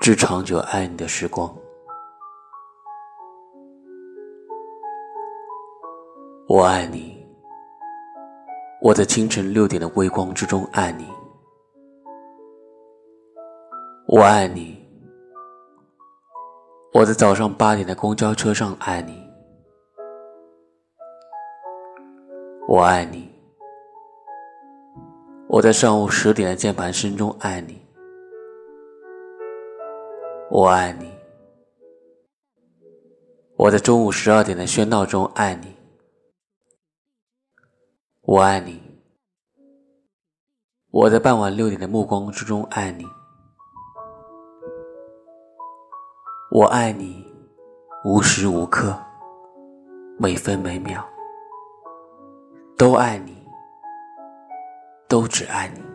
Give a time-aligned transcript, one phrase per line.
[0.00, 1.54] 致长久爱你的时光。
[6.48, 7.22] 我爱你，
[8.80, 11.06] 我在清晨六点的微光之中爱你。
[14.06, 14.82] 我爱你，
[16.94, 19.22] 我在早上八点的公交车上爱你。
[22.66, 23.30] 我爱你，
[25.46, 27.78] 我在上午十点的键盘声中爱你。
[30.52, 31.08] 我爱你，
[33.54, 35.76] 我在中午十二点的喧闹中爱你。
[38.22, 38.82] 我爱你，
[40.90, 43.06] 我在傍晚六点的目光之中爱你。
[46.50, 47.24] 我爱你，
[48.04, 49.00] 无时无刻，
[50.18, 51.08] 每分每秒，
[52.76, 53.46] 都爱你，
[55.06, 55.89] 都只爱你。